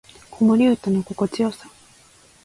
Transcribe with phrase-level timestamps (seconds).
[0.31, 1.69] 子守唄の心地よさ